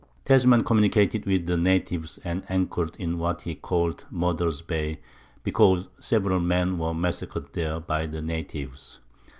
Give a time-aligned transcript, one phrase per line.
[0.25, 4.99] Tasman communicated with the natives and anchored in what he called Murderers' Bay,
[5.43, 8.99] because several men were massacred there by the natives.